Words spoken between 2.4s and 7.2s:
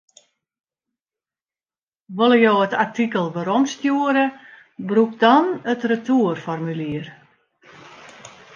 jo it artikel weromstjoere, brûk dan it retoerformulier.